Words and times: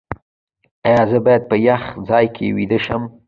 ایا 0.87 1.01
زه 1.11 1.17
باید 1.25 1.43
په 1.49 1.55
یخ 1.67 1.83
ځای 2.09 2.25
کې 2.35 2.45
ویده 2.57 2.79
شم؟ 2.85 3.03